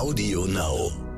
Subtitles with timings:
[0.00, 1.09] Audio Now.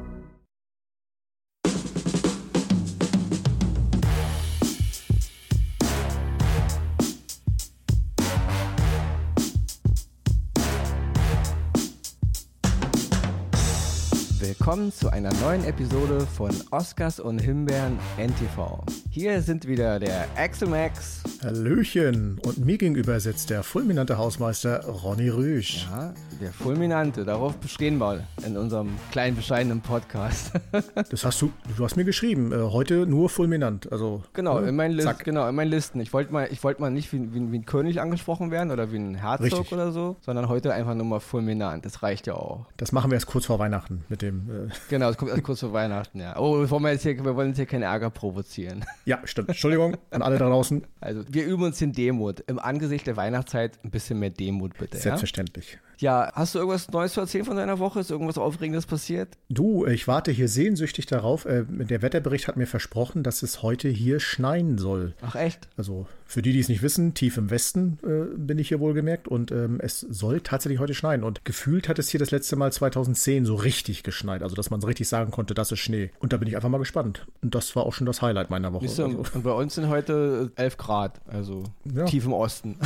[14.72, 18.82] Willkommen zu einer neuen Episode von Oscars und Himbeeren NTV.
[19.10, 21.22] Hier sind wieder der Axel Max.
[21.42, 22.40] Hallöchen.
[22.46, 25.86] Und mir gegenüber sitzt der fulminante Hausmeister Ronny Rüsch.
[25.90, 30.52] Ja, der Fulminante, darauf bestehen wir in unserem kleinen, bescheidenen Podcast.
[31.10, 33.90] Das hast du, du hast mir geschrieben, äh, heute nur fulminant.
[33.92, 34.68] Also, genau, ne?
[34.68, 35.24] in meinen Listen, Zack.
[35.24, 36.00] genau, in meinen Listen.
[36.00, 38.90] Ich wollte mal, ich wollte mal nicht wie, wie, wie ein König angesprochen werden oder
[38.90, 39.72] wie ein Herzog Richtig.
[39.72, 41.84] oder so, sondern heute einfach nur mal fulminant.
[41.84, 42.66] Das reicht ja auch.
[42.78, 44.61] Das machen wir erst kurz vor Weihnachten mit dem.
[44.70, 46.38] Äh, Genau, das kommt erst kurz vor Weihnachten, ja.
[46.38, 48.84] Oh, wir wollen jetzt hier, wir wollen jetzt hier keinen Ärger provozieren.
[49.04, 49.48] ja, stimmt.
[49.50, 50.84] Entschuldigung an alle da draußen.
[51.00, 52.40] Also, wir üben uns in Demut.
[52.46, 54.98] Im Angesicht der Weihnachtszeit ein bisschen mehr Demut, bitte.
[54.98, 55.72] Selbstverständlich.
[55.72, 55.78] ja,
[56.10, 58.00] hast du irgendwas Neues zu erzählen von deiner Woche?
[58.00, 59.28] Ist irgendwas Aufregendes passiert?
[59.48, 61.44] Du, ich warte hier sehnsüchtig darauf.
[61.44, 65.14] Äh, der Wetterbericht hat mir versprochen, dass es heute hier schneien soll.
[65.22, 65.68] Ach, echt?
[65.76, 69.28] Also für die, die es nicht wissen, tief im Westen äh, bin ich hier wohlgemerkt
[69.28, 71.24] und ähm, es soll tatsächlich heute schneien.
[71.24, 74.80] Und gefühlt hat es hier das letzte Mal 2010 so richtig geschneit, also dass man
[74.80, 76.10] so richtig sagen konnte, das ist Schnee.
[76.20, 77.26] Und da bin ich einfach mal gespannt.
[77.42, 78.86] Und das war auch schon das Highlight meiner Woche.
[78.86, 82.04] Du, Also, und bei uns sind heute 11 Grad, also Ja.
[82.06, 82.76] tief im Osten.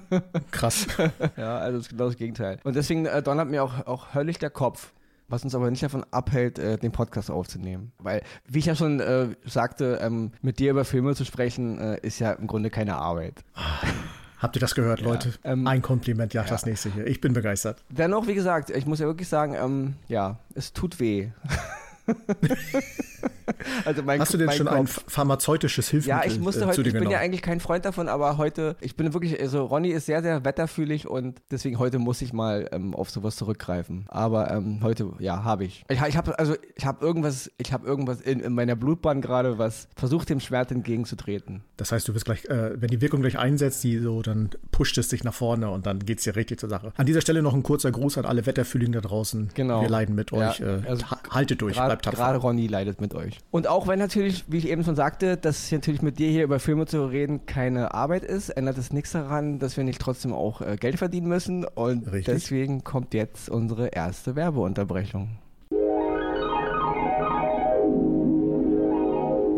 [0.50, 0.86] krass.
[1.36, 2.58] ja, also das ist genau das Gegenteil.
[2.64, 4.92] Und deswegen äh, donnert mir auch, auch höllisch der Kopf.
[5.28, 7.92] Was uns aber nicht davon abhält, äh, den Podcast aufzunehmen.
[7.98, 11.98] Weil, wie ich ja schon äh, sagte, ähm, mit dir über Filme zu sprechen, äh,
[12.02, 13.42] ist ja im Grunde keine Arbeit.
[14.38, 15.32] Habt ihr das gehört, Leute?
[15.44, 17.06] ähm, Ein Kompliment jagt das nächste hier.
[17.06, 17.82] Ich bin begeistert.
[17.88, 21.30] Dennoch, wie gesagt, ich muss ja wirklich sagen, ähm, ja, es tut weh.
[23.84, 24.76] also mein, Hast du denn schon Kopf.
[24.78, 27.12] ein ph- pharmazeutisches Hilfsmittel Ja, ich musste äh, heute, dir ich bin genommen?
[27.12, 30.44] ja eigentlich kein Freund davon, aber heute, ich bin wirklich, also Ronny ist sehr, sehr
[30.44, 34.04] wetterfühlig und deswegen heute muss ich mal ähm, auf sowas zurückgreifen.
[34.08, 35.84] Aber ähm, heute, ja, habe ich.
[35.88, 39.58] Ich, ich habe also, ich habe irgendwas, ich habe irgendwas in, in meiner Blutbahn gerade,
[39.58, 41.62] was versucht dem Schwert entgegenzutreten.
[41.76, 44.96] Das heißt, du bist gleich, äh, wenn die Wirkung gleich einsetzt, die so, dann pusht
[44.98, 46.92] es dich nach vorne und dann geht's dir richtig zur Sache.
[46.96, 49.50] An dieser Stelle noch ein kurzer Gruß an alle Wetterfühligen da draußen.
[49.54, 49.82] Genau.
[49.82, 50.60] Wir leiden mit Ja, euch.
[50.60, 52.16] Äh, also ha- haltet durch, Gerade bleibt tapfer.
[52.18, 53.31] gerade Ronny leidet mit euch.
[53.50, 56.58] Und auch wenn natürlich, wie ich eben schon sagte, dass natürlich mit dir hier über
[56.58, 60.60] Filme zu reden keine Arbeit ist, ändert es nichts daran, dass wir nicht trotzdem auch
[60.60, 61.64] äh, Geld verdienen müssen.
[61.64, 62.34] Und Richtig.
[62.34, 65.38] deswegen kommt jetzt unsere erste Werbeunterbrechung.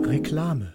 [0.07, 0.75] Reklame.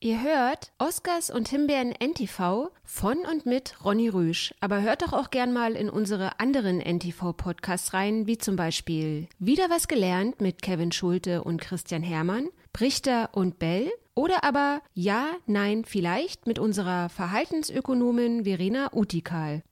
[0.00, 4.54] Ihr hört Oscars und Himbeeren NTV von und mit Ronny Rüsch.
[4.60, 9.70] Aber hört doch auch gern mal in unsere anderen NTV-Podcasts rein, wie zum Beispiel Wieder
[9.70, 15.84] was gelernt mit Kevin Schulte und Christian Hermann, Brichter und Bell oder aber Ja, Nein,
[15.84, 19.64] Vielleicht mit unserer Verhaltensökonomin Verena Utikal.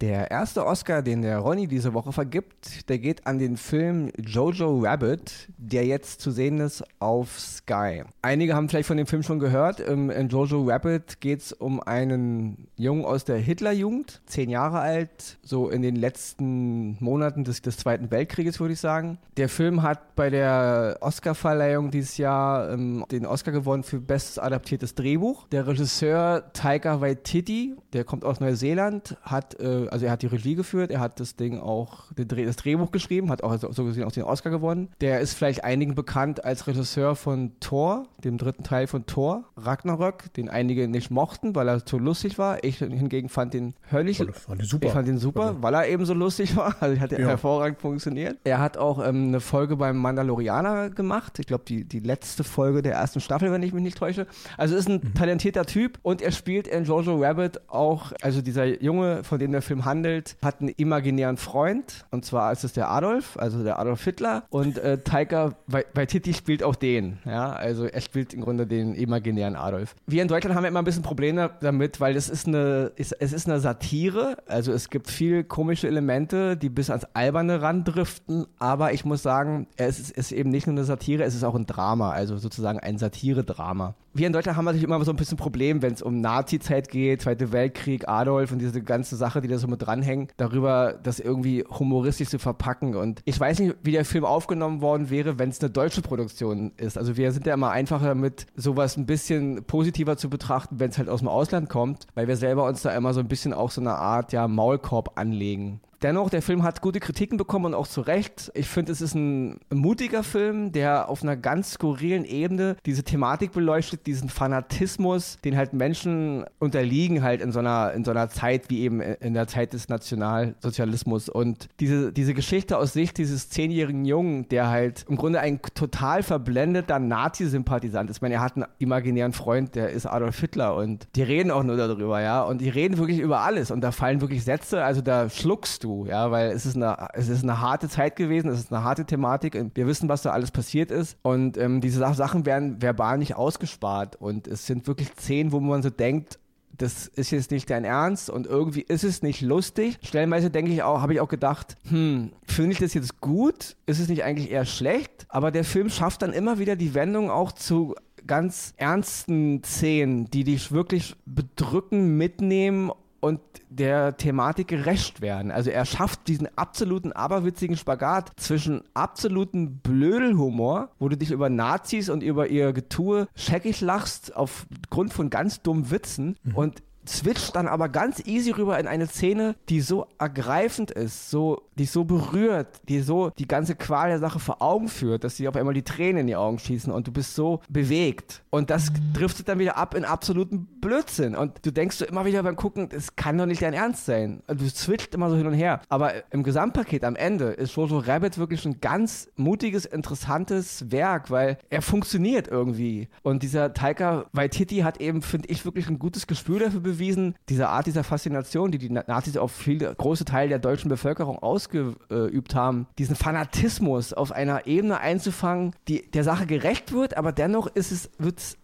[0.00, 4.78] Der erste Oscar, den der Ronny diese Woche vergibt, der geht an den Film Jojo
[4.84, 8.04] Rabbit, der jetzt zu sehen ist auf Sky.
[8.22, 9.80] Einige haben vielleicht von dem Film schon gehört.
[9.80, 15.38] Ähm, In Jojo Rabbit geht es um einen Jungen aus der Hitlerjugend, zehn Jahre alt,
[15.42, 19.18] so in den letzten Monaten des, des Zweiten Weltkrieges, würde ich sagen.
[19.36, 24.94] Der Film hat bei der Oscarverleihung dieses Jahr ähm, den Oscar gewonnen für bestes adaptiertes
[24.94, 25.48] Drehbuch.
[25.48, 30.54] Der Regisseur Taika Waititi, der kommt aus Neuseeland, hat, äh, also er hat die Regie
[30.54, 34.22] geführt, er hat das Ding auch, das Drehbuch geschrieben, hat auch so gesehen auch den
[34.24, 34.88] Oscar gewonnen.
[35.00, 40.32] Der ist vielleicht einigen bekannt als Regisseur von Thor, dem dritten Teil von Thor, Ragnarök,
[40.34, 42.62] den einige nicht mochten, weil er zu lustig war.
[42.64, 44.86] Ich hingegen fand den höllisch, Fand- fand den super.
[44.86, 46.76] ich fand den super, Also- weil er eben so lustig war.
[46.80, 47.28] Also hat er Ja.
[47.28, 48.38] hervorragend funktioniert.
[48.44, 51.38] Er hat auch ähm, eine Folge beim Mandalorianer gemacht.
[51.38, 54.26] Ich glaube, die, die letzte Folge der ersten Staffel, wenn ich mich nicht täusche.
[54.56, 59.24] Also ist ein talentierter Typ und er spielt in Jojo Rabbit auch, also dieser Junge,
[59.24, 62.06] von dem der Film handelt, hat einen imaginären Freund.
[62.10, 64.44] Und zwar ist es der Adolf, also der Adolf Hitler.
[64.50, 67.18] Und äh, Taika Wai- Waititi spielt auch den.
[67.24, 69.94] Ja, also er spielt im Grunde den imaginären Adolf.
[70.06, 73.12] Wir in Deutschland haben ja immer ein bisschen Probleme damit, weil es ist eine, es,
[73.12, 74.36] ist eine Satire.
[74.46, 78.46] Also es gibt viel komische Elemente, die bis ans Alberne randriften.
[78.58, 81.44] Aber ich muss sagen, es ist, es ist eben nicht nur eine Satire, es ist
[81.44, 82.10] auch ein Drama.
[82.10, 83.94] Also sozusagen ein Satire-Drama.
[84.18, 87.22] Wir in Deutschland haben natürlich immer so ein bisschen Problem, wenn es um Nazi-Zeit geht,
[87.22, 91.62] Zweite Weltkrieg, Adolf und diese ganze Sache, die da so mit dranhängen, darüber das irgendwie
[91.62, 92.96] humoristisch zu verpacken.
[92.96, 96.72] Und ich weiß nicht, wie der Film aufgenommen worden wäre, wenn es eine deutsche Produktion
[96.78, 96.98] ist.
[96.98, 100.98] Also wir sind ja immer einfacher damit, sowas ein bisschen positiver zu betrachten, wenn es
[100.98, 103.70] halt aus dem Ausland kommt, weil wir selber uns da immer so ein bisschen auch
[103.70, 105.80] so eine Art ja, Maulkorb anlegen.
[106.02, 108.52] Dennoch, der Film hat gute Kritiken bekommen und auch zu Recht.
[108.54, 113.50] Ich finde, es ist ein mutiger Film, der auf einer ganz skurrilen Ebene diese Thematik
[113.50, 118.70] beleuchtet, diesen Fanatismus, den halt Menschen unterliegen halt in so einer, in so einer Zeit
[118.70, 121.28] wie eben in der Zeit des Nationalsozialismus.
[121.28, 126.22] Und diese, diese Geschichte aus Sicht dieses zehnjährigen Jungen, der halt im Grunde ein total
[126.22, 128.18] verblendeter Nazi-Sympathisant ist.
[128.18, 131.64] Ich meine, er hat einen imaginären Freund, der ist Adolf Hitler und die reden auch
[131.64, 132.42] nur darüber, ja.
[132.42, 135.87] Und die reden wirklich über alles und da fallen wirklich Sätze, also da schluckst du,
[136.06, 139.04] ja, weil es ist eine, es ist eine harte Zeit gewesen, es ist eine harte
[139.04, 141.16] Thematik und wir wissen, was da alles passiert ist.
[141.22, 145.82] Und ähm, diese Sachen werden verbal nicht ausgespart und es sind wirklich Szenen, wo man
[145.82, 146.38] so denkt,
[146.76, 149.98] das ist jetzt nicht dein Ernst und irgendwie ist es nicht lustig.
[150.02, 153.76] Stellenweise denke ich auch, habe ich auch gedacht, hm, finde ich das jetzt gut?
[153.86, 155.26] Ist es nicht eigentlich eher schlecht?
[155.28, 157.96] Aber der Film schafft dann immer wieder die Wendung auch zu
[158.26, 165.50] ganz ernsten Szenen, die dich wirklich bedrücken, mitnehmen und der Thematik gerecht werden.
[165.50, 172.08] Also er schafft diesen absoluten aberwitzigen Spagat zwischen absoluten Blödelhumor, wo du dich über Nazis
[172.08, 176.54] und über ihr Getue scheckig lachst aufgrund von ganz dummen Witzen mhm.
[176.54, 181.62] und switcht dann aber ganz easy rüber in eine Szene, die so ergreifend ist, so,
[181.76, 185.48] die so berührt, die so die ganze Qual der Sache vor Augen führt, dass sie
[185.48, 188.42] auf einmal die Tränen in die Augen schießen und du bist so bewegt.
[188.50, 191.34] Und das driftet dann wieder ab in absoluten Blödsinn.
[191.34, 194.42] Und du denkst so immer wieder beim Gucken, das kann doch nicht dein Ernst sein.
[194.46, 195.80] Und du switcht immer so hin und her.
[195.88, 201.58] Aber im Gesamtpaket am Ende ist Jojo Rabbit wirklich ein ganz mutiges, interessantes Werk, weil
[201.70, 203.08] er funktioniert irgendwie.
[203.22, 207.34] Und dieser Taika Waititi hat eben, finde ich, wirklich ein gutes Gespür dafür bewegt, bewiesen,
[207.48, 212.54] diese Art dieser Faszination, die die Nazis auf viele große Teile der deutschen Bevölkerung ausgeübt
[212.54, 217.92] haben, diesen Fanatismus auf einer Ebene einzufangen, die der Sache gerecht wird, aber dennoch ist
[217.92, 218.10] es,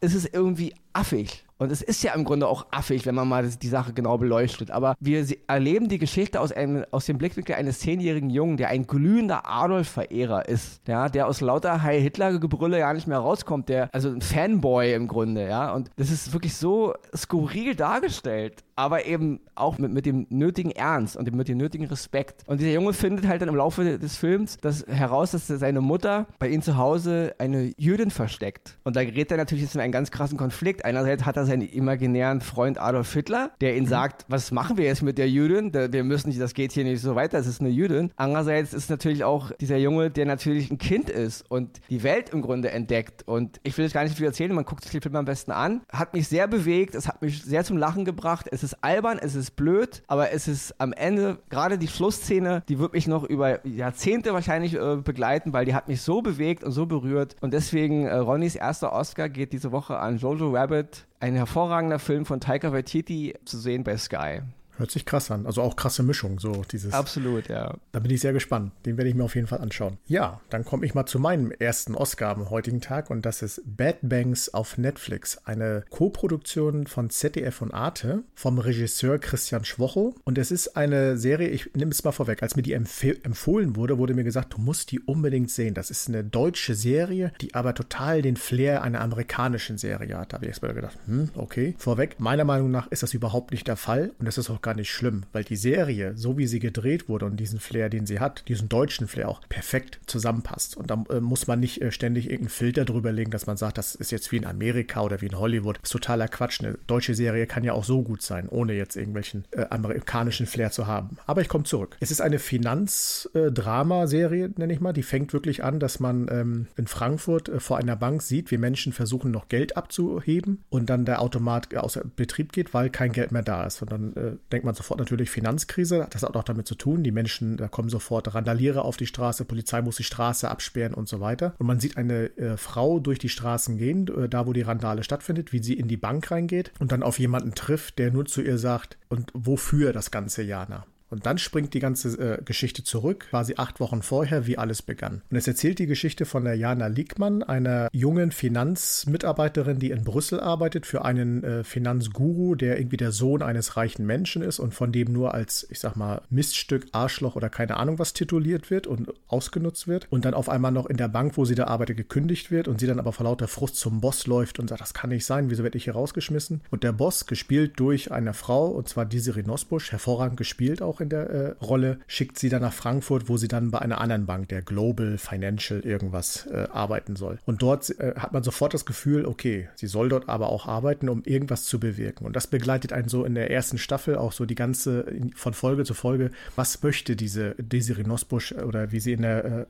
[0.01, 1.45] ist es irgendwie affig.
[1.65, 4.71] Und es ist ja im Grunde auch affig, wenn man mal die Sache genau beleuchtet.
[4.71, 8.87] Aber wir erleben die Geschichte aus, einem, aus dem Blickwinkel eines zehnjährigen Jungen, der ein
[8.87, 10.81] glühender Adolf-Verehrer ist.
[10.87, 13.69] Ja, der aus lauter Heil Hitler-Gebrülle ja nicht mehr rauskommt.
[13.69, 15.73] Der, also ein Fanboy im Grunde, ja.
[15.73, 21.17] Und das ist wirklich so skurril dargestellt aber eben auch mit, mit dem nötigen Ernst
[21.17, 22.43] und mit dem nötigen Respekt.
[22.47, 26.27] Und dieser Junge findet halt dann im Laufe des Films das heraus, dass seine Mutter
[26.39, 28.79] bei ihm zu Hause eine Jüdin versteckt.
[28.85, 30.85] Und da gerät er natürlich jetzt in einen ganz krassen Konflikt.
[30.85, 33.89] Einerseits hat er seinen imaginären Freund Adolf Hitler, der ihn mhm.
[33.89, 35.73] sagt, was machen wir jetzt mit der Jüdin?
[35.73, 38.11] Wir müssen nicht, das geht hier nicht so weiter, es ist eine Jüdin.
[38.17, 42.43] Andererseits ist natürlich auch dieser Junge, der natürlich ein Kind ist und die Welt im
[42.43, 43.23] Grunde entdeckt.
[43.27, 45.53] Und ich will jetzt gar nicht viel erzählen, man guckt sich den Film am besten
[45.53, 45.83] an.
[45.93, 48.49] Hat mich sehr bewegt, es hat mich sehr zum Lachen gebracht.
[48.51, 52.79] Es ist albern, es ist blöd, aber es ist am Ende, gerade die Schlussszene, die
[52.79, 56.73] wird mich noch über Jahrzehnte wahrscheinlich äh, begleiten, weil die hat mich so bewegt und
[56.73, 57.37] so berührt.
[57.41, 62.27] Und deswegen, äh, Ronnys erster Oscar geht diese Woche an Jojo Rabbit, ein hervorragender Film
[62.27, 64.41] von Taika Waititi zu sehen bei Sky.
[64.77, 65.47] Hört sich krass an.
[65.47, 66.93] Also auch krasse Mischung, so dieses.
[66.93, 67.77] Absolut, ja.
[67.93, 68.73] Da bin ich sehr gespannt.
[68.87, 69.99] Den werde ich mir auf jeden Fall anschauen.
[70.07, 73.63] Ja, dann komme ich mal zu meinem ersten Oscar am heutigen Tag und das ist
[73.65, 75.39] Bad Banks auf Netflix.
[75.45, 80.15] Eine Co-Produktion von ZDF und Arte vom Regisseur Christian Schwochel.
[80.25, 83.77] Und es ist eine Serie, ich nehme es mal vorweg, als mir die empf empfohlen
[83.77, 85.75] wurde, wurde mir gesagt, du musst die unbedingt sehen.
[85.75, 90.33] Das ist eine deutsche Serie, die aber total den Flair einer amerikanischen Serie hat.
[90.33, 91.75] Da habe ich erstmal gedacht, hm, okay.
[91.79, 94.75] Vorweg, meiner Meinung nach ist das überhaupt nicht der Fall und das ist auch gar
[94.75, 98.19] nicht schlimm, weil die Serie, so wie sie gedreht wurde und diesen Flair, den sie
[98.19, 100.77] hat, diesen deutschen Flair auch perfekt zusammenpasst.
[100.77, 103.79] Und da äh, muss man nicht äh, ständig irgendeinen Filter drüber legen, dass man sagt,
[103.79, 105.77] das ist jetzt wie in Amerika oder wie in Hollywood.
[105.77, 106.61] Das ist totaler Quatsch.
[106.61, 110.73] Eine deutsche Serie kann ja auch so gut sein, ohne jetzt irgendwelchen äh, amerikanischen Flair
[110.73, 111.19] zu haben.
[111.27, 111.97] Aber ich komme zurück.
[112.01, 114.93] Es ist eine Finanzdrama-Serie, nenne ich mal.
[114.93, 118.59] Die fängt wirklich an, dass man ähm, in Frankfurt äh, vor einer Bank sieht, wie
[118.59, 123.33] Menschen versuchen, noch Geld abzuheben und dann der Automat außer Betrieb geht, weil kein Geld
[123.33, 123.83] mehr da ist.
[123.83, 126.07] Und dann äh, denkt man sofort, natürlich Finanzkrise.
[126.11, 127.03] Das hat auch damit zu tun.
[127.03, 131.09] Die Menschen, da kommen sofort Randalierer auf die Straße, Polizei muss die Straße absperren und
[131.09, 131.55] so weiter.
[131.59, 135.03] Und man sieht eine äh, Frau durch die Straßen gehen, äh, da wo die Randale
[135.03, 138.41] stattfindet, wie sie in die Bank reingeht und dann auf jemanden trifft, der nur zu
[138.43, 140.87] ihr sagt, und wofür das ganze Jana?
[141.11, 145.23] Und dann springt die ganze äh, Geschichte zurück, quasi acht Wochen vorher, wie alles begann.
[145.31, 150.41] Und es erzählt die Geschichte von der Jana Liegmann, einer jungen Finanzmitarbeiterin, die in Brüssel
[150.41, 154.93] arbeitet, für einen äh, Finanzguru, der irgendwie der Sohn eines reichen Menschen ist und von
[154.93, 159.13] dem nur als, ich sag mal, Miststück, Arschloch oder keine Ahnung was tituliert wird und
[159.29, 160.07] ausgenutzt wird.
[160.11, 162.81] Und dann auf einmal noch in der Bank, wo sie da arbeitet, gekündigt wird und
[162.81, 165.51] sie dann aber vor lauter Frust zum Boss läuft und sagt, das kann nicht sein,
[165.51, 166.63] wieso werde ich hier rausgeschmissen?
[166.71, 171.01] Und der Boss, gespielt durch eine Frau, und zwar diese Nosbusch, hervorragend gespielt auch, auch
[171.01, 174.27] in der äh, Rolle, schickt sie dann nach Frankfurt, wo sie dann bei einer anderen
[174.27, 177.39] Bank, der Global Financial irgendwas, äh, arbeiten soll.
[177.45, 181.09] Und dort äh, hat man sofort das Gefühl, okay, sie soll dort aber auch arbeiten,
[181.09, 182.27] um irgendwas zu bewirken.
[182.27, 185.85] Und das begleitet einen so in der ersten Staffel auch so die ganze, von Folge
[185.85, 189.67] zu Folge, was möchte diese Desiree Nosbusch oder wie sie in der äh,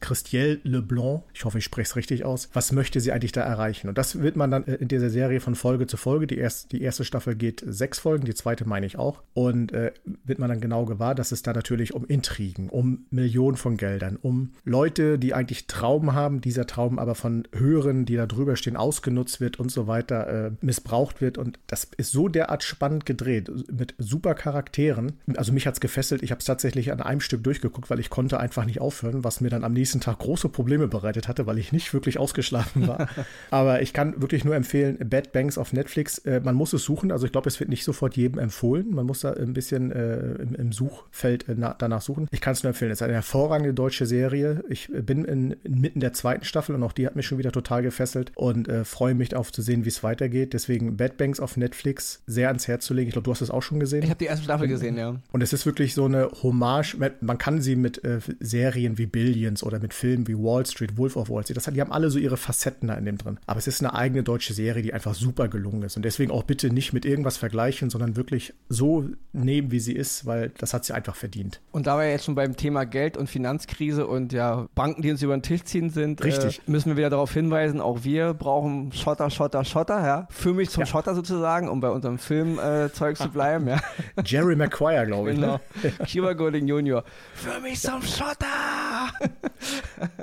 [0.00, 3.88] Christielle Leblanc, ich hoffe, ich spreche es richtig aus, was möchte sie eigentlich da erreichen?
[3.88, 6.72] Und das wird man dann äh, in dieser Serie von Folge zu Folge, die, erst,
[6.72, 9.92] die erste Staffel geht sechs Folgen, die zweite meine ich auch, und äh,
[10.24, 14.18] wird man dann genau gewahr, dass es da natürlich um Intrigen, um Millionen von Geldern,
[14.20, 18.76] um Leute, die eigentlich Traum haben, dieser Traum aber von Höheren, die da drüber stehen,
[18.76, 21.38] ausgenutzt wird und so weiter, äh, missbraucht wird.
[21.38, 25.12] Und das ist so derart spannend gedreht, mit super Charakteren.
[25.36, 26.22] Also mich hat es gefesselt.
[26.22, 29.40] Ich habe es tatsächlich an einem Stück durchgeguckt, weil ich konnte einfach nicht aufhören, was
[29.40, 33.08] mir dann am nächsten Tag große Probleme bereitet hatte, weil ich nicht wirklich ausgeschlafen war.
[33.50, 36.18] aber ich kann wirklich nur empfehlen, Bad Banks auf Netflix.
[36.18, 37.12] Äh, man muss es suchen.
[37.12, 38.94] Also ich glaube, es wird nicht sofort jedem empfohlen.
[38.94, 42.28] Man muss da ein bisschen äh, im, im, Suchfeld äh, na, danach suchen.
[42.30, 42.90] Ich kann es nur empfehlen.
[42.90, 44.62] Es ist eine hervorragende deutsche Serie.
[44.68, 47.82] Ich bin in, inmitten der zweiten Staffel und auch die hat mich schon wieder total
[47.82, 50.52] gefesselt und äh, freue mich darauf zu sehen, wie es weitergeht.
[50.52, 53.08] Deswegen Bad Banks auf Netflix sehr ans Herz zu legen.
[53.08, 54.02] Ich glaube, du hast es auch schon gesehen.
[54.02, 55.16] Ich habe die erste Staffel gesehen, ja.
[55.32, 56.96] Und es ist wirklich so eine Hommage.
[57.20, 61.16] Man kann sie mit äh, Serien wie Billions oder mit Filmen wie Wall Street, Wolf
[61.16, 63.38] of Wall Street, das hat, die haben alle so ihre Facetten da in dem drin.
[63.46, 65.96] Aber es ist eine eigene deutsche Serie, die einfach super gelungen ist.
[65.96, 70.26] Und deswegen auch bitte nicht mit irgendwas vergleichen, sondern wirklich so nehmen, wie sie ist,
[70.26, 71.60] weil das hat sie einfach verdient.
[71.72, 75.22] Und da wir jetzt schon beim Thema Geld und Finanzkrise und ja Banken, die uns
[75.22, 76.58] über den Tisch ziehen sind, Richtig.
[76.58, 80.28] Äh, müssen wir wieder darauf hinweisen, auch wir brauchen Schotter, Schotter, Schotter, ja.
[80.30, 80.86] Für mich zum ja.
[80.86, 83.80] Schotter sozusagen, um bei unserem Filmzeug äh, zu bleiben, ja.
[84.24, 85.38] Jerry Maguire, glaube ich.
[85.38, 85.60] Ne?
[85.82, 85.94] Genau.
[86.10, 87.04] Cuba Golding Jr.
[87.34, 88.46] Für mich zum Schotter!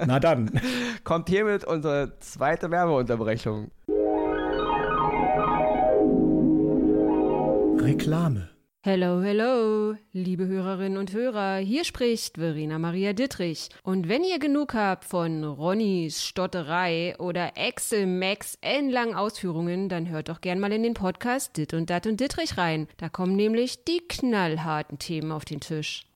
[0.06, 0.60] Na dann.
[1.04, 3.72] Kommt hiermit unsere zweite Werbeunterbrechung.
[7.80, 8.50] Reklame.
[8.90, 13.68] Hello, hello, liebe Hörerinnen und Hörer, hier spricht Verena Maria Dittrich.
[13.84, 20.30] Und wenn ihr genug habt von Ronnys Stotterei oder Excel Max endlangen Ausführungen, dann hört
[20.30, 22.88] doch gern mal in den Podcast Dit und Dat und Dittrich rein.
[22.96, 26.07] Da kommen nämlich die knallharten Themen auf den Tisch.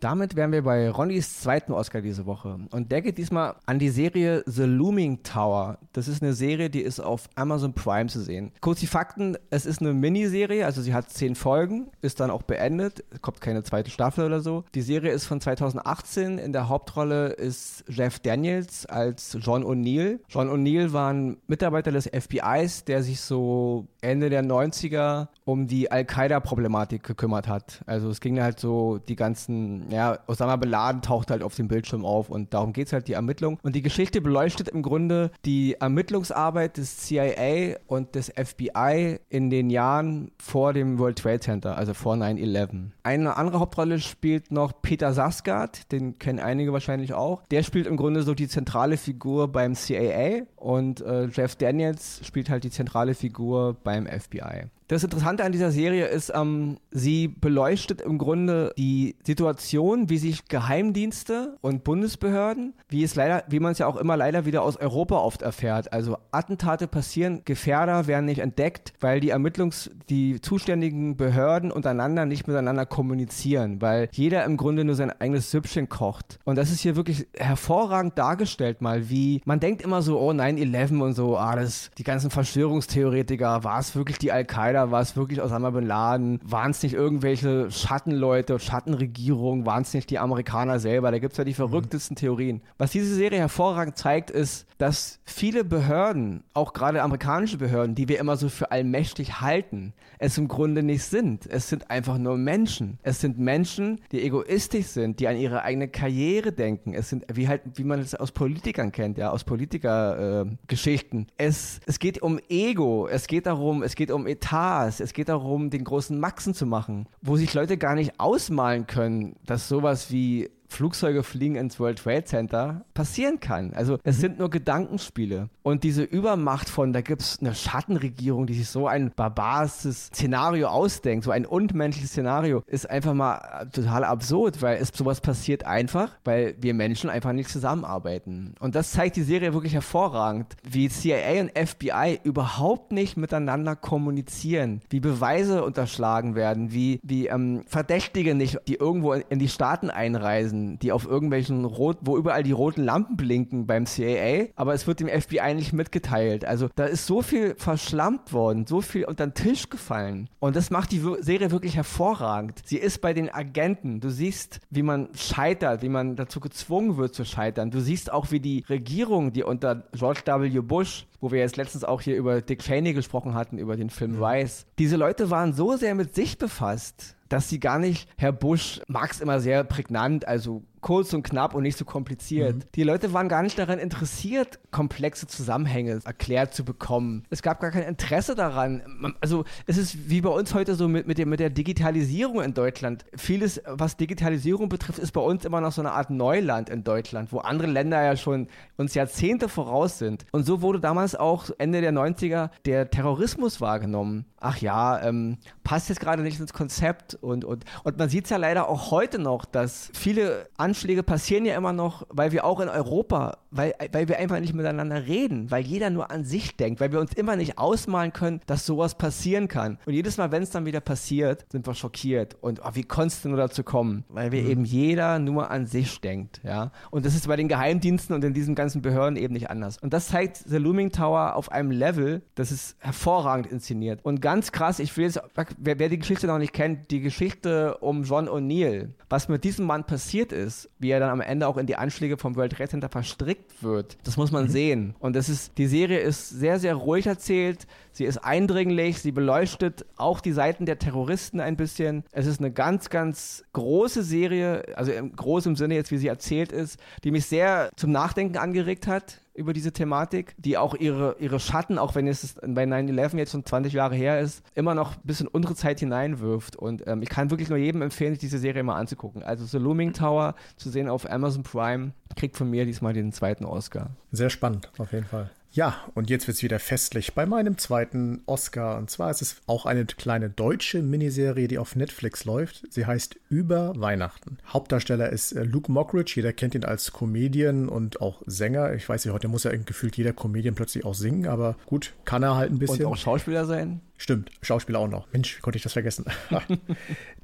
[0.00, 2.58] Damit wären wir bei Ronnys zweiten Oscar diese Woche.
[2.70, 5.78] Und der geht diesmal an die Serie The Looming Tower.
[5.92, 8.52] Das ist eine Serie, die ist auf Amazon Prime zu sehen.
[8.60, 12.42] Kurz die Fakten: Es ist eine Miniserie, also sie hat zehn Folgen, ist dann auch
[12.42, 14.64] beendet, kommt keine zweite Staffel oder so.
[14.74, 16.38] Die Serie ist von 2018.
[16.38, 20.20] In der Hauptrolle ist Jeff Daniels als John O'Neill.
[20.28, 25.90] John O'Neill war ein Mitarbeiter des FBIs, der sich so Ende der 90er um die
[25.90, 27.82] Al-Qaida-Problematik gekümmert hat.
[27.86, 31.68] Also es ging halt so die ganzen ja, Osama Bin Laden taucht halt auf dem
[31.68, 33.58] Bildschirm auf und darum geht es halt, die Ermittlung.
[33.62, 39.70] Und die Geschichte beleuchtet im Grunde die Ermittlungsarbeit des CIA und des FBI in den
[39.70, 42.90] Jahren vor dem World Trade Center, also vor 9-11.
[43.02, 47.42] Eine andere Hauptrolle spielt noch Peter Sarsgaard, den kennen einige wahrscheinlich auch.
[47.50, 52.50] Der spielt im Grunde so die zentrale Figur beim CIA und äh, Jeff Daniels spielt
[52.50, 54.68] halt die zentrale Figur beim FBI.
[54.88, 60.48] Das Interessante an dieser Serie ist, ähm, sie beleuchtet im Grunde die Situation, wie sich
[60.48, 64.78] Geheimdienste und Bundesbehörden, wie es leider, wie man es ja auch immer leider wieder aus
[64.78, 65.92] Europa oft erfährt.
[65.92, 72.48] Also Attentate passieren, Gefährder werden nicht entdeckt, weil die Ermittlungs-, die zuständigen Behörden untereinander nicht
[72.48, 76.38] miteinander kommunizieren, weil jeder im Grunde nur sein eigenes Süppchen kocht.
[76.44, 81.02] Und das ist hier wirklich hervorragend dargestellt mal, wie man denkt immer so, oh 9-11
[81.02, 84.77] und so, ah, das, die ganzen Verschwörungstheoretiker, war es wirklich die Al-Qaida?
[84.78, 84.90] Al-Qaida?
[84.90, 86.40] War es wirklich Osama Bin Laden?
[86.44, 89.66] Waren es nicht irgendwelche Schattenleute, Schattenregierungen?
[89.66, 91.10] Waren es nicht die Amerikaner selber?
[91.10, 92.18] Da gibt es ja die verrücktesten mhm.
[92.18, 92.62] Theorien.
[92.78, 98.18] Was diese Serie hervorragend zeigt, ist, dass viele Behörden, auch gerade amerikanische Behörden, die wir
[98.18, 101.46] immer so für allmächtig halten, es im Grunde nicht sind.
[101.46, 102.98] Es sind einfach nur Menschen.
[103.02, 106.94] Es sind Menschen, die egoistisch sind, die an ihre eigene Karriere denken.
[106.94, 111.26] Es sind, wie halt, wie man es aus Politikern kennt, ja, aus Politikergeschichten.
[111.36, 115.00] Äh, es, es geht um Ego, es geht darum, es geht um Etat, Spaß.
[115.00, 119.36] Es geht darum, den großen Maxen zu machen, wo sich Leute gar nicht ausmalen können,
[119.46, 123.72] dass sowas wie Flugzeuge fliegen ins World Trade Center passieren kann.
[123.74, 124.20] Also es mhm.
[124.20, 125.48] sind nur Gedankenspiele.
[125.62, 130.68] Und diese Übermacht von, da gibt es eine Schattenregierung, die sich so ein barbarisches Szenario
[130.68, 136.12] ausdenkt, so ein unmenschliches Szenario, ist einfach mal total absurd, weil es sowas passiert einfach,
[136.24, 138.54] weil wir Menschen einfach nicht zusammenarbeiten.
[138.60, 144.80] Und das zeigt die Serie wirklich hervorragend, wie CIA und FBI überhaupt nicht miteinander kommunizieren,
[144.90, 150.57] wie Beweise unterschlagen werden, wie, wie ähm, Verdächtige nicht, die irgendwo in die Staaten einreisen,
[150.58, 154.86] lesen, die auf irgendwelchen rot, wo überall die roten Lampen blinken beim CIA, aber es
[154.86, 156.44] wird dem FBI nicht mitgeteilt.
[156.44, 160.28] Also da ist so viel verschlammt worden, so viel unter den Tisch gefallen.
[160.40, 162.62] Und das macht die Serie wirklich hervorragend.
[162.64, 164.00] Sie ist bei den Agenten.
[164.00, 167.70] Du siehst, wie man scheitert, wie man dazu gezwungen wird zu scheitern.
[167.70, 170.60] Du siehst auch, wie die Regierung, die unter George W.
[170.60, 174.22] Bush wo wir jetzt letztens auch hier über Dick Cheney gesprochen hatten, über den Film
[174.22, 174.66] Rice.
[174.78, 179.10] Diese Leute waren so sehr mit sich befasst, dass sie gar nicht, Herr Bush mag
[179.10, 182.56] es immer sehr prägnant, also kurz und knapp und nicht so kompliziert.
[182.56, 182.62] Mhm.
[182.74, 187.24] Die Leute waren gar nicht daran interessiert, komplexe Zusammenhänge erklärt zu bekommen.
[187.30, 189.14] Es gab gar kein Interesse daran.
[189.20, 192.54] Also es ist wie bei uns heute so mit, mit, der, mit der Digitalisierung in
[192.54, 193.04] Deutschland.
[193.16, 197.32] Vieles, was Digitalisierung betrifft, ist bei uns immer noch so eine Art Neuland in Deutschland,
[197.32, 200.26] wo andere Länder ja schon uns Jahrzehnte voraus sind.
[200.32, 204.26] Und so wurde damals auch Ende der 90er der Terrorismus wahrgenommen.
[204.40, 208.30] Ach ja, ähm, passt jetzt gerade nicht ins Konzept und, und, und man sieht es
[208.30, 212.60] ja leider auch heute noch, dass viele Anschläge passieren ja immer noch, weil wir auch
[212.60, 216.80] in Europa, weil, weil wir einfach nicht miteinander reden, weil jeder nur an sich denkt,
[216.80, 219.78] weil wir uns immer nicht ausmalen können, dass sowas passieren kann.
[219.86, 222.36] Und jedes Mal, wenn es dann wieder passiert, sind wir schockiert.
[222.42, 224.04] Und oh, wie konnte es denn nur dazu kommen?
[224.10, 224.50] Weil wir mhm.
[224.50, 226.70] eben jeder nur an sich denkt, ja.
[226.90, 229.78] Und das ist bei den Geheimdiensten und in diesen ganzen Behörden eben nicht anders.
[229.78, 234.00] Und das zeigt The Looming Tower auf einem Level, das ist hervorragend inszeniert.
[234.02, 235.20] Und ganz krass, ich will jetzt,
[235.56, 239.64] wer, wer die Geschichte noch nicht kennt, die Geschichte um John O'Neill, was mit diesem
[239.64, 242.70] Mann passiert ist, wie er dann am Ende auch in die Anschläge vom World Trade
[242.70, 244.48] Center verstrickt wird, das muss man mhm.
[244.48, 244.94] sehen.
[244.98, 249.84] Und das ist, die Serie ist sehr, sehr ruhig erzählt, sie ist eindringlich, sie beleuchtet
[249.96, 252.04] auch die Seiten der Terroristen ein bisschen.
[252.12, 256.52] Es ist eine ganz, ganz große Serie, also im großen Sinne jetzt, wie sie erzählt
[256.52, 261.40] ist, die mich sehr zum Nachdenken angeregt hat über diese Thematik, die auch ihre, ihre
[261.40, 265.02] Schatten, auch wenn es bei 9-11 jetzt schon 20 Jahre her ist, immer noch ein
[265.04, 266.56] bisschen unsere Zeit hineinwirft.
[266.56, 269.22] Und ähm, ich kann wirklich nur jedem empfehlen, sich diese Serie mal anzugucken.
[269.22, 273.44] Also The Looming Tower zu sehen auf Amazon Prime, kriegt von mir diesmal den zweiten
[273.44, 273.90] Oscar.
[274.10, 275.30] Sehr spannend, auf jeden Fall.
[275.50, 278.76] Ja, und jetzt wird es wieder festlich bei meinem zweiten Oscar.
[278.76, 282.72] Und zwar ist es auch eine kleine deutsche Miniserie, die auf Netflix läuft.
[282.72, 284.38] Sie heißt Über Weihnachten.
[284.46, 286.12] Hauptdarsteller ist äh, Luke Mockridge.
[286.16, 288.74] Jeder kennt ihn als Comedian und auch Sänger.
[288.74, 292.22] Ich weiß nicht, heute muss ja gefühlt jeder Comedian plötzlich auch singen, aber gut, kann
[292.22, 292.84] er halt ein bisschen.
[292.84, 293.80] Und auch Schauspieler sein?
[294.00, 295.12] Stimmt, Schauspieler auch noch.
[295.12, 296.04] Mensch, wie konnte ich das vergessen?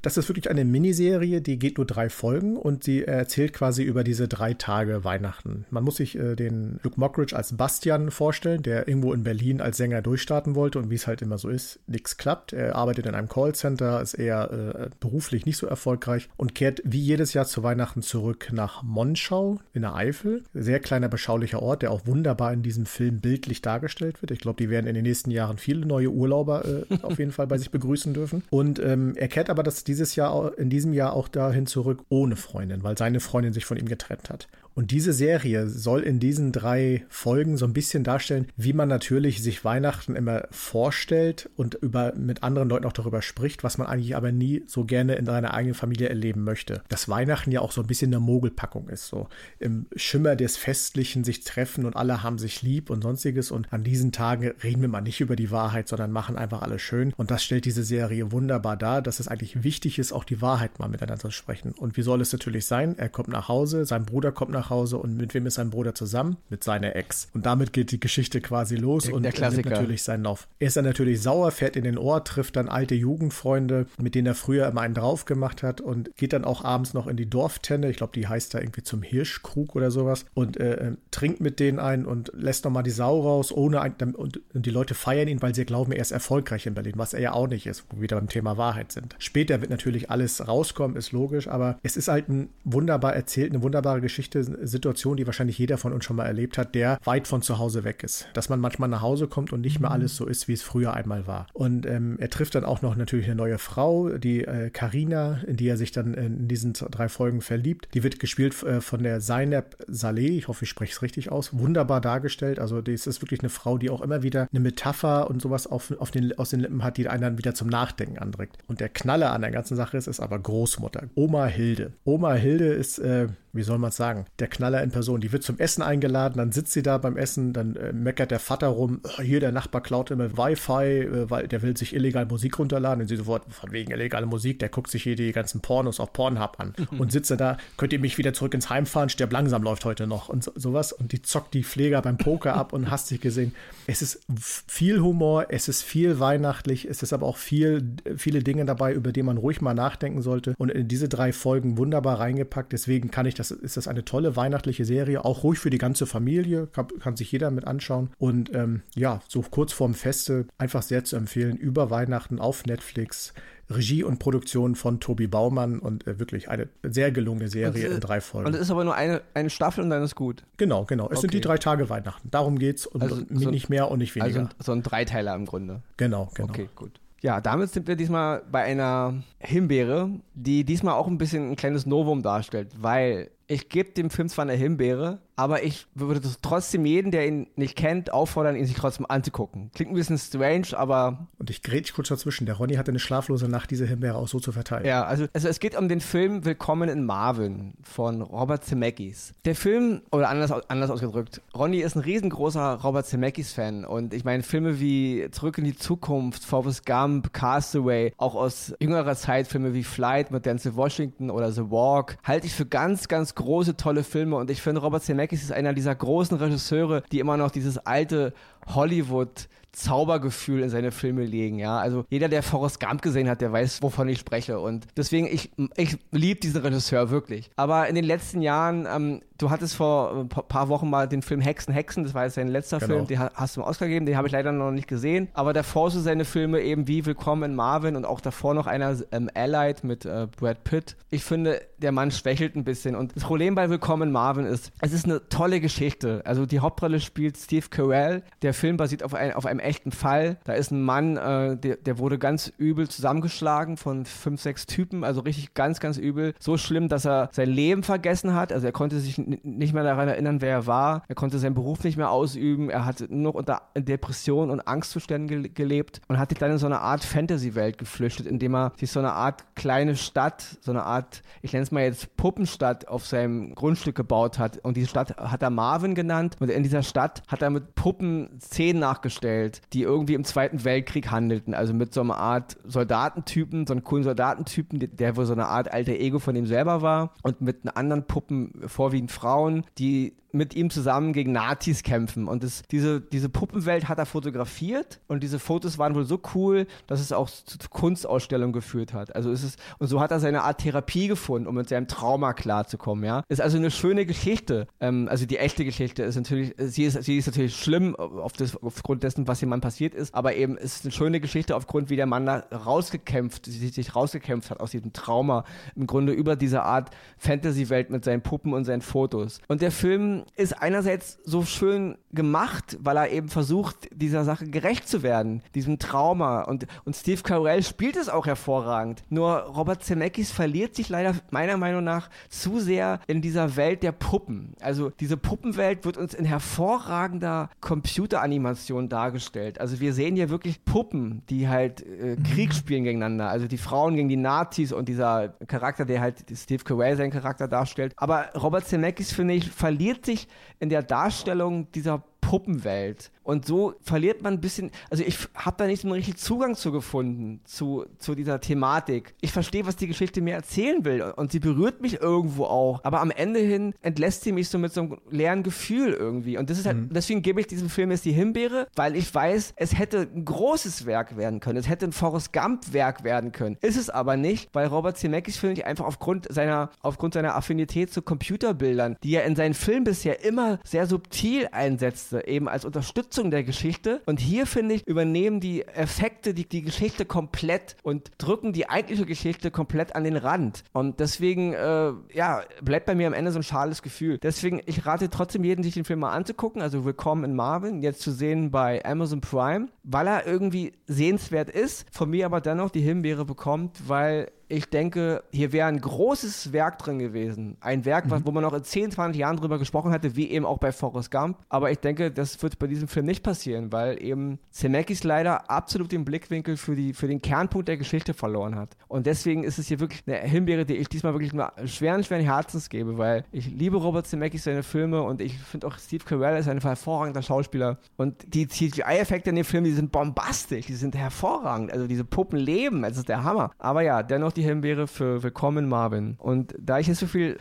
[0.01, 4.03] das ist wirklich eine Miniserie, die geht nur drei Folgen und sie erzählt quasi über
[4.03, 5.65] diese drei Tage Weihnachten.
[5.69, 9.77] Man muss sich äh, den Luke Mockridge als Bastian vorstellen, der irgendwo in Berlin als
[9.77, 12.51] Sänger durchstarten wollte und wie es halt immer so ist, nichts klappt.
[12.51, 16.99] Er arbeitet in einem Callcenter, ist eher äh, beruflich nicht so erfolgreich und kehrt wie
[16.99, 20.43] jedes Jahr zu Weihnachten zurück nach Monschau in der Eifel.
[20.53, 24.31] Sehr kleiner, beschaulicher Ort, der auch wunderbar in diesem Film bildlich dargestellt wird.
[24.31, 27.47] Ich glaube, die werden in den nächsten Jahren viele neue Urlauber äh, auf jeden Fall
[27.47, 28.43] bei sich begrüßen dürfen.
[28.49, 32.35] Und ähm, er kehrt aber das dieses Jahr, in diesem Jahr auch dahin zurück ohne
[32.35, 34.47] Freundin, weil seine Freundin sich von ihm getrennt hat.
[34.75, 39.41] Und diese Serie soll in diesen drei Folgen so ein bisschen darstellen, wie man natürlich
[39.41, 44.17] sich Weihnachten immer vorstellt und über, mit anderen Leuten auch darüber spricht, was man eigentlich
[44.17, 46.83] aber nie so gerne in seiner eigenen Familie erleben möchte.
[46.89, 51.23] Dass Weihnachten ja auch so ein bisschen eine Mogelpackung ist, so im Schimmer des Festlichen
[51.23, 54.89] sich treffen und alle haben sich lieb und sonstiges und an diesen Tagen reden wir
[54.89, 58.33] mal nicht über die Wahrheit, sondern machen einfach alles schön und das stellt diese Serie
[58.33, 61.71] wunderbar dar, dass es eigentlich wichtig ist, auch die Wahrheit mal miteinander zu sprechen.
[61.71, 62.97] Und wie soll es natürlich sein?
[62.97, 65.69] Er kommt nach Hause, sein Bruder kommt nach nach Hause und mit wem ist sein
[65.69, 66.37] Bruder zusammen?
[66.49, 67.29] Mit seiner Ex.
[67.33, 69.69] Und damit geht die Geschichte quasi los der, und der Klassiker.
[69.69, 70.47] nimmt natürlich seinen Lauf.
[70.59, 74.27] Er ist dann natürlich sauer, fährt in den Ort, trifft dann alte Jugendfreunde, mit denen
[74.27, 77.29] er früher immer einen drauf gemacht hat und geht dann auch abends noch in die
[77.29, 77.89] Dorftenne.
[77.89, 81.59] Ich glaube, die heißt da irgendwie zum Hirschkrug oder sowas und äh, äh trinkt mit
[81.59, 85.29] denen ein und lässt nochmal die Sau raus, ohne ein, und, und die Leute feiern
[85.29, 87.85] ihn, weil sie glauben, er ist erfolgreich in Berlin, was er ja auch nicht ist,
[87.89, 89.15] wo wir wieder beim Thema Wahrheit sind.
[89.17, 93.61] Später wird natürlich alles rauskommen, ist logisch, aber es ist halt ein wunderbar erzählt, eine
[93.61, 97.41] wunderbare Geschichte, Situation, die wahrscheinlich jeder von uns schon mal erlebt hat, der weit von
[97.41, 98.27] zu Hause weg ist.
[98.33, 99.95] Dass man manchmal nach Hause kommt und nicht mehr mhm.
[99.95, 101.47] alles so ist, wie es früher einmal war.
[101.53, 105.57] Und ähm, er trifft dann auch noch natürlich eine neue Frau, die Karina, äh, in
[105.57, 107.87] die er sich dann in diesen drei Folgen verliebt.
[107.93, 110.37] Die wird gespielt äh, von der Zainab Saleh.
[110.37, 111.57] Ich hoffe, ich spreche es richtig aus.
[111.57, 112.59] Wunderbar dargestellt.
[112.59, 115.91] Also, das ist wirklich eine Frau, die auch immer wieder eine Metapher und sowas auf,
[115.99, 118.57] auf den, aus den Lippen hat, die einen dann wieder zum Nachdenken anregt.
[118.67, 121.03] Und der Knaller an der ganzen Sache ist, ist aber Großmutter.
[121.15, 121.93] Oma Hilde.
[122.03, 125.21] Oma Hilde ist, äh, wie soll man es sagen, der der Knaller in Person.
[125.21, 128.39] Die wird zum Essen eingeladen, dann sitzt sie da beim Essen, dann äh, meckert der
[128.39, 132.27] Vater rum, oh, hier der Nachbar klaut immer Wi-Fi, äh, weil der will sich illegal
[132.27, 133.01] Musik runterladen.
[133.01, 136.13] Und sie sofort, von wegen illegale Musik, der guckt sich hier die ganzen Pornos auf
[136.13, 136.99] Pornhub an mhm.
[136.99, 140.05] und sitzt da, könnt ihr mich wieder zurück ins Heim fahren, stirb langsam läuft heute
[140.05, 140.93] noch und so, sowas.
[140.93, 143.53] Und die zockt die Pfleger beim Poker ab und hast dich gesehen.
[143.87, 144.23] Es ist
[144.67, 149.11] viel Humor, es ist viel weihnachtlich, es ist aber auch viel, viele Dinge dabei, über
[149.11, 150.53] die man ruhig mal nachdenken sollte.
[150.59, 152.71] Und in diese drei Folgen wunderbar reingepackt.
[152.73, 156.05] Deswegen kann ich das, ist das eine tolle weihnachtliche Serie, auch ruhig für die ganze
[156.05, 158.09] Familie, kann, kann sich jeder mit anschauen.
[158.17, 163.33] Und ähm, ja, so kurz vorm Feste einfach sehr zu empfehlen, über Weihnachten auf Netflix.
[163.69, 167.99] Regie und Produktion von Tobi Baumann und äh, wirklich eine sehr gelungene Serie und, in
[167.99, 168.47] drei Folgen.
[168.47, 170.43] Und es ist aber nur eine, eine Staffel und dann ist gut.
[170.57, 171.05] Genau, genau.
[171.05, 171.21] Es okay.
[171.21, 172.29] sind die drei Tage Weihnachten.
[172.29, 174.41] Darum geht's und also so nicht mehr und nicht weniger.
[174.41, 175.81] Also so ein Dreiteiler im Grunde.
[175.97, 176.49] Genau, genau.
[176.49, 176.91] Okay, gut.
[177.21, 181.87] Ja, damit sind wir diesmal bei einer Himbeere, die diesmal auch ein bisschen ein kleines
[181.87, 187.11] Novum darstellt, weil ich gebe dem Film zwar eine Himbeere, aber ich würde trotzdem jeden,
[187.11, 189.71] der ihn nicht kennt, auffordern, ihn sich trotzdem anzugucken.
[189.73, 191.27] Klingt ein bisschen strange, aber.
[191.37, 192.45] Und ich grätsch kurz dazwischen.
[192.45, 194.85] Der Ronny hatte eine schlaflose Nacht, diese Himbeere auch so zu verteilen.
[194.85, 199.33] Ja, also, also es geht um den Film Willkommen in Marvin von Robert Zemeckis.
[199.43, 204.43] Der Film, oder anders, anders ausgedrückt, Ronny ist ein riesengroßer Robert Zemeckis-Fan und ich meine,
[204.43, 209.83] Filme wie Zurück in die Zukunft, Forrest Gump, Castaway, auch aus jüngerer Zeit Filme wie
[209.83, 214.37] Flight mit Denzel Washington oder The Walk, halte ich für ganz, ganz große, tolle Filme
[214.37, 218.33] und ich finde Robert Zemeckis ist einer dieser großen Regisseure, die immer noch dieses alte
[218.67, 221.77] Hollywood Zaubergefühl in seine Filme legen, ja.
[221.77, 224.59] Also jeder, der Forrest Gump gesehen hat, der weiß, wovon ich spreche.
[224.59, 227.49] Und deswegen, ich, ich liebe diesen Regisseur wirklich.
[227.55, 231.41] Aber in den letzten Jahren, ähm, du hattest vor ein paar Wochen mal den Film
[231.41, 232.93] Hexen, Hexen, das war jetzt sein letzter genau.
[232.93, 235.29] Film, den hast du im Oscar gegeben, den habe ich leider noch nicht gesehen.
[235.33, 238.97] Aber davor so seine Filme eben wie Willkommen in Marvin und auch davor noch einer
[239.11, 240.95] ähm, Allied mit äh, Brad Pitt.
[241.09, 242.95] Ich finde, der Mann schwächelt ein bisschen.
[242.95, 246.21] Und das Problem bei Willkommen in Marvin ist, es ist eine tolle Geschichte.
[246.25, 248.23] Also die Hauptrolle spielt Steve Carell.
[248.41, 250.37] Der Film basiert auf, ein, auf einem echten Fall.
[250.45, 255.03] Da ist ein Mann, äh, der, der wurde ganz übel zusammengeschlagen von fünf, sechs Typen,
[255.03, 256.33] also richtig ganz, ganz übel.
[256.39, 258.53] So schlimm, dass er sein Leben vergessen hat.
[258.53, 261.03] Also er konnte sich nicht mehr daran erinnern, wer er war.
[261.07, 262.69] Er konnte seinen Beruf nicht mehr ausüben.
[262.69, 266.57] Er hat nur noch unter Depressionen und Angstzuständen ge gelebt und hat sich dann in
[266.57, 270.83] so eine Art Fantasy-Welt geflüchtet, indem er sich so eine Art kleine Stadt, so eine
[270.83, 274.59] Art, ich nenne es mal jetzt Puppenstadt auf seinem Grundstück gebaut hat.
[274.59, 276.37] Und diese Stadt hat er Marvin genannt.
[276.39, 281.11] Und in dieser Stadt hat er mit Puppen Szenen nachgestellt, die irgendwie im Zweiten Weltkrieg
[281.11, 281.53] handelten.
[281.53, 285.71] Also mit so einer Art Soldatentypen, so einem coolen Soldatentypen, der wohl so eine Art
[285.71, 287.13] alter Ego von ihm selber war.
[287.23, 292.27] Und mit anderen Puppen, vorwiegend Frauen, die mit ihm zusammen gegen Nazis kämpfen.
[292.27, 296.67] Und das, diese, diese Puppenwelt hat er fotografiert und diese Fotos waren wohl so cool,
[296.87, 299.15] dass es auch zu Kunstausstellungen geführt hat.
[299.15, 302.33] Also ist es, und so hat er seine Art Therapie gefunden, um mit seinem Trauma
[302.33, 303.23] klarzukommen, ja.
[303.29, 304.67] Ist also eine schöne Geschichte.
[304.79, 308.61] Ähm, also die echte Geschichte ist natürlich, sie ist, sie ist natürlich schlimm auf das,
[308.61, 311.95] aufgrund dessen, was jemand passiert ist, aber eben ist es eine schöne Geschichte aufgrund, wie
[311.95, 315.45] der Mann da rausgekämpft, sich rausgekämpft hat aus diesem Trauma.
[315.75, 319.39] Im Grunde über diese Art Fantasy-Welt mit seinen Puppen und seinen Fotos.
[319.47, 324.87] Und der Film ist einerseits so schön gemacht, weil er eben versucht, dieser Sache gerecht
[324.87, 326.43] zu werden, diesem Trauma.
[326.43, 329.03] Und, und Steve Carell spielt es auch hervorragend.
[329.09, 333.91] Nur Robert Zemeckis verliert sich leider meiner Meinung nach zu sehr in dieser Welt der
[333.91, 334.53] Puppen.
[334.61, 339.59] Also diese Puppenwelt wird uns in hervorragender Computeranimation dargestellt.
[339.59, 343.29] Also wir sehen hier wirklich Puppen, die halt äh, Krieg spielen gegeneinander.
[343.29, 347.47] Also die Frauen gegen die Nazis und dieser Charakter, der halt Steve Carell seinen Charakter
[347.47, 347.93] darstellt.
[347.97, 350.14] Aber Robert Zemeckis, finde ich, verliert sich
[350.59, 353.11] in der Darstellung dieser Puppenwelt.
[353.21, 356.55] Und so verliert man ein bisschen, also ich habe da nicht so einen richtigen Zugang
[356.55, 359.13] zu gefunden, zu, zu dieser Thematik.
[359.21, 362.81] Ich verstehe, was die Geschichte mir erzählen will und sie berührt mich irgendwo auch.
[362.83, 366.37] Aber am Ende hin entlässt sie mich so mit so einem leeren Gefühl irgendwie.
[366.37, 366.89] Und das ist halt, mhm.
[366.91, 370.85] deswegen gebe ich diesem Film jetzt die Himbeere, weil ich weiß, es hätte ein großes
[370.85, 371.57] Werk werden können.
[371.57, 373.57] Es hätte ein Forrest Gump-Werk werden können.
[373.61, 377.93] Ist es aber nicht, weil Robert Zemeckis, finde ich, einfach aufgrund seiner, aufgrund seiner Affinität
[377.93, 382.85] zu Computerbildern, die er in seinen Filmen bisher immer sehr subtil einsetzte, eben als Unterstützung
[382.85, 384.01] Unterstützung der Geschichte.
[384.05, 389.05] Und hier, finde ich, übernehmen die Effekte die, die Geschichte komplett und drücken die eigentliche
[389.05, 390.63] Geschichte komplett an den Rand.
[390.73, 394.17] Und deswegen, äh, ja, bleibt bei mir am Ende so ein schales Gefühl.
[394.17, 396.61] Deswegen, ich rate trotzdem jedem, sich den Film mal anzugucken.
[396.61, 401.85] Also Willkommen in Marvin, jetzt zu sehen bei Amazon Prime, weil er irgendwie sehenswert ist,
[401.91, 406.77] von mir aber dennoch die Himbeere bekommt, weil ich denke, hier wäre ein großes Werk
[406.79, 407.57] drin gewesen.
[407.61, 408.21] Ein Werk, mhm.
[408.25, 411.11] wo man noch in 10, 20 Jahren drüber gesprochen hätte, wie eben auch bei Forrest
[411.11, 411.37] Gump.
[411.49, 415.91] Aber ich denke, das wird bei diesem Film nicht passieren, weil eben Zemeckis leider absolut
[415.91, 418.75] den Blickwinkel für, die, für den Kernpunkt der Geschichte verloren hat.
[418.87, 422.23] Und deswegen ist es hier wirklich eine Himbeere, die ich diesmal wirklich nur schweren, schweren
[422.23, 426.37] Herzens gebe, weil ich liebe Robert Zemeckis, seine Filme und ich finde auch Steve Carell
[426.37, 427.77] ist ein hervorragender Schauspieler.
[427.97, 431.71] Und die CGI-Effekte in dem Film, die sind bombastisch, die sind hervorragend.
[431.71, 433.51] Also diese Puppen leben, es ist der Hammer.
[433.57, 436.15] Aber ja, dennoch die Himbeere für Willkommen Marvin.
[436.17, 437.37] Und da ich jetzt so viel,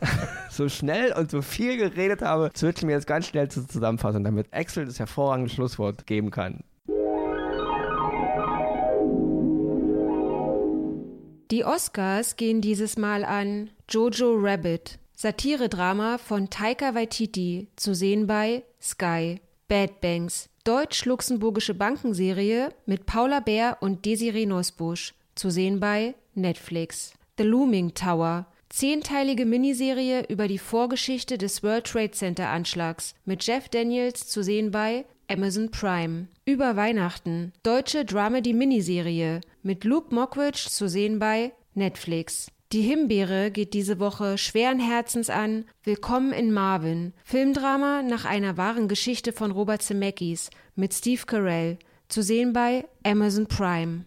[0.50, 4.52] so schnell und so viel geredet habe, switchen wir jetzt ganz schnell zur Zusammenfassung, damit
[4.52, 6.64] Axel das hervorragende Schlusswort geben kann.
[11.50, 18.64] Die Oscars gehen dieses Mal an Jojo Rabbit, Satire-Drama von Taika Waititi, zu sehen bei
[18.80, 19.40] Sky.
[19.66, 27.12] Bad Banks, deutsch-luxemburgische Bankenserie mit Paula Bär und Desiree Nussbusch, zu sehen bei Netflix.
[27.36, 33.68] The Looming Tower, zehnteilige Miniserie über die Vorgeschichte des World Trade Center Anschlags mit Jeff
[33.68, 36.28] Daniels zu sehen bei Amazon Prime.
[36.44, 42.50] Über Weihnachten, deutsche Dramedy-Miniserie mit Luke Mockridge zu sehen bei Netflix.
[42.72, 48.88] Die Himbeere geht diese Woche schweren Herzens an Willkommen in Marvin, Filmdrama nach einer wahren
[48.88, 54.04] Geschichte von Robert Zemeckis mit Steve Carell, zu sehen bei Amazon Prime.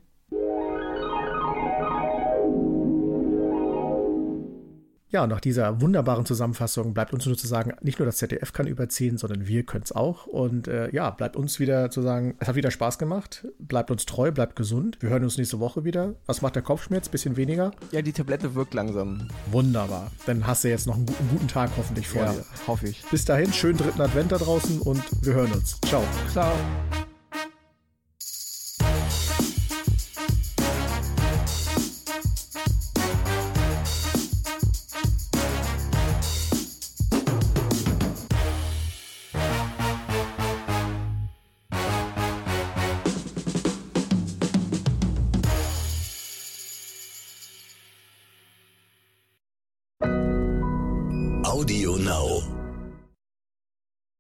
[5.12, 8.66] Ja, nach dieser wunderbaren Zusammenfassung bleibt uns nur zu sagen, nicht nur das ZDF kann
[8.66, 10.26] überziehen, sondern wir können es auch.
[10.26, 14.06] Und äh, ja, bleibt uns wieder zu sagen, es hat wieder Spaß gemacht, bleibt uns
[14.06, 14.98] treu, bleibt gesund.
[15.02, 16.16] Wir hören uns nächste Woche wieder.
[16.28, 17.10] Was macht der Kopfschmerz?
[17.10, 17.72] Bisschen weniger?
[17.92, 19.28] Ja, die Tablette wirkt langsam.
[19.52, 20.12] Wunderbar.
[20.26, 22.46] Dann hast du jetzt noch einen, einen guten Tag hoffentlich vor ja, dir.
[22.68, 23.04] hoffe ich.
[23.12, 25.78] Bis dahin, schönen dritten Advent da draußen und wir hören uns.
[25.82, 26.04] Ciao.
[26.32, 26.54] Ciao.